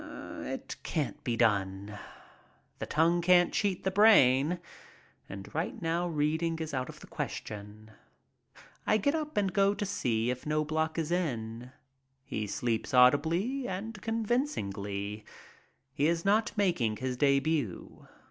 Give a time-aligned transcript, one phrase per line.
[0.41, 1.99] It can't be done.
[2.79, 4.59] The tongue can't cheat the brain,
[5.29, 7.91] and right now reading is out of the question.
[8.87, 11.71] I get up and go to see if Knobloch is in.
[12.23, 15.23] He sleeps audibly and convincingly.
[15.93, 18.07] He is not making his debut.